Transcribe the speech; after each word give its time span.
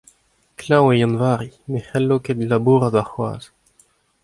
klañv 0.61 0.85
eo 0.87 0.95
Yann-Vari, 0.99 1.49
ne 1.71 1.79
c'hallo 1.87 2.15
ket 2.25 2.41
labourat 2.49 2.95
warc'hoazh. 2.97 3.47